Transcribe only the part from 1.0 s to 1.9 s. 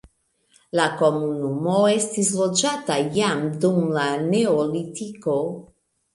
komunumo